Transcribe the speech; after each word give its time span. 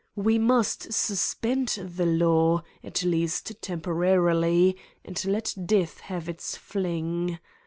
We 0.15 0.39
must 0.39 0.91
suspend 0.91 1.67
the 1.77 2.07
law, 2.07 2.63
at 2.83 3.03
least 3.03 3.61
temporarily, 3.61 4.75
and 5.05 5.23
let 5.25 5.53
death 5.63 5.99
have 5.99 6.27
its 6.27 6.57
fling. 6.57 7.37